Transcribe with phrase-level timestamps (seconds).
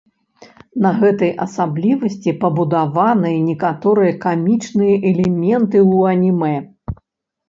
[0.83, 6.51] На гэтай асаблівасці пабудаваныя некаторыя камічныя элементы ў анімэ.